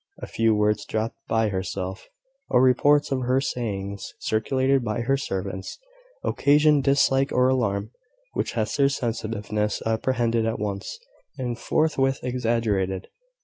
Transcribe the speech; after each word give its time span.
A 0.19 0.25
few 0.25 0.55
words 0.55 0.83
dropped 0.83 1.19
by 1.27 1.49
herself, 1.49 2.07
or 2.49 2.59
reports 2.63 3.11
of 3.11 3.21
her 3.21 3.39
sayings, 3.39 4.15
circulated 4.17 4.83
by 4.83 5.01
her 5.01 5.15
servants, 5.15 5.77
occasioned 6.23 6.83
dislike 6.83 7.31
or 7.31 7.47
alarm 7.49 7.91
which 8.33 8.53
Hester's 8.53 8.95
sensitiveness 8.95 9.79
apprehended 9.85 10.47
at 10.47 10.57
once, 10.57 10.97
and 11.37 11.55
forthwith 11.55 12.19
exaggerated. 12.23 13.09